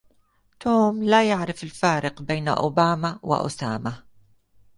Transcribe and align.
توم 0.59 1.03
لا 1.03 1.29
يعرف 1.29 1.63
الفارق 1.63 2.21
بين 2.21 2.47
اوباما 2.47 3.19
واسامة 3.23 4.03